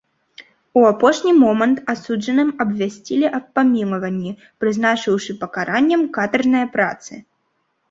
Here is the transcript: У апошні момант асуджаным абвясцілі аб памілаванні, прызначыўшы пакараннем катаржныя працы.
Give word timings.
У 0.79 0.85
апошні 0.91 1.33
момант 1.43 1.77
асуджаным 1.93 2.49
абвясцілі 2.65 3.27
аб 3.41 3.45
памілаванні, 3.61 4.31
прызначыўшы 4.65 5.39
пакараннем 5.45 6.01
катаржныя 6.19 6.65
працы. 6.77 7.13